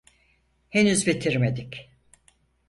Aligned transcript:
Henüz 0.69 1.07
bitirmedik. 1.07 1.89